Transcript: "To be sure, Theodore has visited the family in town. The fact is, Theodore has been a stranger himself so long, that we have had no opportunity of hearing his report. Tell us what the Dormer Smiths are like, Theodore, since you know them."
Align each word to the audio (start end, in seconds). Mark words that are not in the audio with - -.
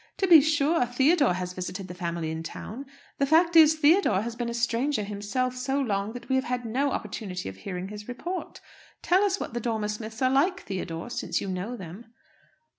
"To 0.17 0.25
be 0.25 0.41
sure, 0.41 0.83
Theodore 0.87 1.35
has 1.35 1.53
visited 1.53 1.87
the 1.87 1.93
family 1.93 2.31
in 2.31 2.41
town. 2.41 2.87
The 3.19 3.27
fact 3.27 3.55
is, 3.55 3.75
Theodore 3.75 4.23
has 4.23 4.35
been 4.35 4.49
a 4.49 4.53
stranger 4.55 5.03
himself 5.03 5.55
so 5.55 5.79
long, 5.79 6.13
that 6.13 6.27
we 6.27 6.33
have 6.37 6.45
had 6.45 6.65
no 6.65 6.89
opportunity 6.89 7.47
of 7.47 7.57
hearing 7.57 7.89
his 7.89 8.07
report. 8.07 8.61
Tell 9.03 9.23
us 9.23 9.39
what 9.39 9.53
the 9.53 9.59
Dormer 9.59 9.89
Smiths 9.89 10.23
are 10.23 10.31
like, 10.31 10.61
Theodore, 10.61 11.11
since 11.11 11.39
you 11.39 11.49
know 11.49 11.77
them." 11.77 12.07